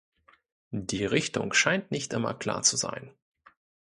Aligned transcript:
Die 0.71 1.05
Richtung 1.05 1.53
scheint 1.53 1.91
nicht 1.91 2.13
immer 2.13 2.33
klar 2.33 2.63
zu 2.63 2.75
sein. 2.75 3.13